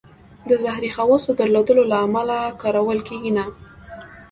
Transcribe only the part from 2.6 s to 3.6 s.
کارول کېږي نه.